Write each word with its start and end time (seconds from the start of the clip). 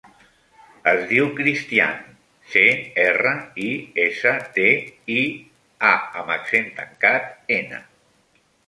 Es 0.91 1.01
diu 1.11 1.27
Cristián: 1.39 1.99
ce, 2.53 2.63
erra, 3.03 3.35
i, 3.67 3.69
essa, 4.07 4.35
te, 4.57 4.67
i, 5.21 5.23
a 5.95 5.97
amb 6.25 6.37
accent 6.39 6.75
tancat, 6.81 7.33
ena. 7.63 7.87